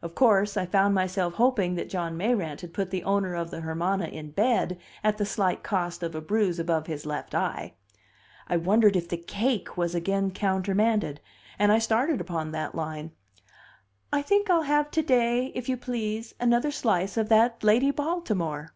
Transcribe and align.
Of 0.00 0.14
course, 0.14 0.56
I 0.56 0.64
found 0.64 0.94
myself 0.94 1.34
hoping 1.34 1.74
that 1.74 1.90
John 1.90 2.16
Mayrant 2.16 2.62
had 2.62 2.72
put 2.72 2.90
the 2.90 3.04
owner 3.04 3.34
of 3.34 3.50
the 3.50 3.60
Hermana 3.60 4.06
in 4.06 4.30
bed 4.30 4.78
at 5.04 5.18
the 5.18 5.26
slight 5.26 5.62
cost 5.62 6.02
of 6.02 6.14
a 6.14 6.22
bruise 6.22 6.58
above 6.58 6.86
his 6.86 7.04
left 7.04 7.34
eye. 7.34 7.74
I 8.48 8.56
wondered 8.56 8.96
if 8.96 9.10
the 9.10 9.18
cake 9.18 9.76
was 9.76 9.94
again 9.94 10.30
countermanded, 10.30 11.20
and 11.58 11.70
I 11.70 11.80
started 11.80 12.18
upon 12.18 12.52
that 12.52 12.74
line. 12.74 13.10
"I 14.10 14.22
think 14.22 14.48
I'll 14.48 14.62
have 14.62 14.90
to 14.92 15.02
day, 15.02 15.52
if 15.54 15.68
you 15.68 15.76
please, 15.76 16.34
another 16.40 16.70
slice 16.70 17.18
of 17.18 17.28
that 17.28 17.62
Lady 17.62 17.90
Baltimore." 17.90 18.72